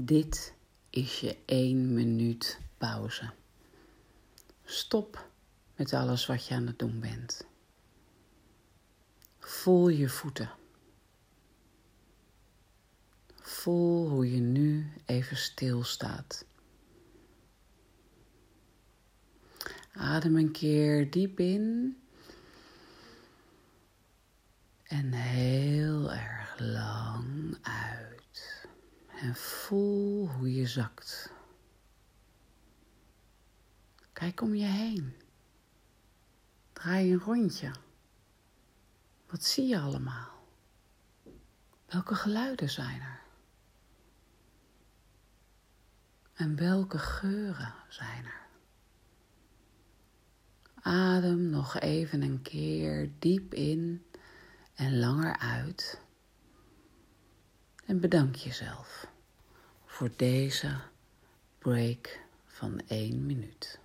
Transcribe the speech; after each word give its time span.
Dit 0.00 0.54
is 0.90 1.20
je 1.20 1.36
één 1.44 1.94
minuut 1.94 2.60
pauze. 2.76 3.30
Stop 4.64 5.30
met 5.76 5.92
alles 5.92 6.26
wat 6.26 6.46
je 6.46 6.54
aan 6.54 6.66
het 6.66 6.78
doen 6.78 7.00
bent. 7.00 7.46
Voel 9.38 9.88
je 9.88 10.08
voeten. 10.08 10.50
Voel 13.34 14.08
hoe 14.08 14.30
je 14.32 14.40
nu 14.40 14.92
even 15.04 15.36
stilstaat. 15.36 16.44
Adem 19.92 20.36
een 20.36 20.52
keer 20.52 21.10
diep 21.10 21.40
in. 21.40 21.96
En 24.82 25.12
heel 25.12 25.77
En 29.20 29.34
voel 29.34 30.28
hoe 30.28 30.54
je 30.54 30.66
zakt. 30.66 31.32
Kijk 34.12 34.40
om 34.40 34.54
je 34.54 34.64
heen. 34.64 35.14
Draai 36.72 37.12
een 37.12 37.18
rondje. 37.18 37.70
Wat 39.26 39.44
zie 39.44 39.66
je 39.66 39.78
allemaal? 39.78 40.46
Welke 41.86 42.14
geluiden 42.14 42.70
zijn 42.70 43.00
er? 43.00 43.20
En 46.34 46.56
welke 46.56 46.98
geuren 46.98 47.74
zijn 47.88 48.24
er? 48.24 48.46
Adem 50.82 51.50
nog 51.50 51.78
even 51.78 52.22
een 52.22 52.42
keer 52.42 53.10
diep 53.18 53.54
in 53.54 54.06
en 54.74 54.98
langer 54.98 55.38
uit. 55.38 56.06
En 57.88 58.00
bedank 58.00 58.34
jezelf 58.34 59.06
voor 59.86 60.10
deze 60.16 60.76
break 61.58 62.20
van 62.46 62.80
één 62.88 63.26
minuut. 63.26 63.78